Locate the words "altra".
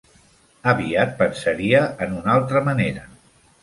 2.41-2.67